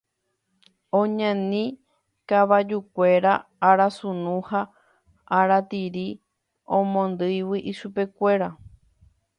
Oñani 0.99 1.63
kavajukuéra 2.29 3.33
arasunu 3.69 4.33
ha 4.49 4.61
aratiri 5.39 6.07
omondýigui 6.77 7.59
ichupekuéra. 7.71 8.49